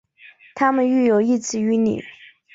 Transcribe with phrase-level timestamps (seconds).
[0.55, 2.03] 她们育有一子一女。